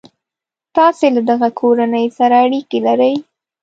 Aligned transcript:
تاسي 0.75 1.07
له 1.15 1.21
دغه 1.29 1.47
کورنۍ 1.59 2.05
سره 2.17 2.35
اړیکي 2.45 2.79
لرئ. 2.87 3.13